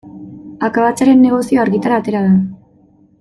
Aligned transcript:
Akabatzearen 0.67 1.21
negozioa 1.27 1.61
argitara 1.67 1.99
atera 2.05 2.23
da. 2.29 2.33